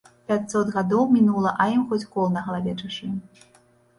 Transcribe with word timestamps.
Пяцьсот 0.29 0.71
гадоў 0.75 1.03
мінула, 1.15 1.51
а 1.65 1.67
ім 1.75 1.83
хоць 1.91 2.01
кол 2.15 2.25
на 2.37 2.41
галаве 2.47 2.73
чашы! 2.81 3.13